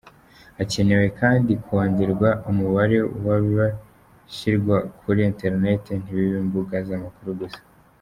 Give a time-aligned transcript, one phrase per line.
[0.57, 7.61] Hakenewe kandi kongerwa umubare w’ibishyirwa kuri interineti ntibibe imbuga z’amakuru gusa.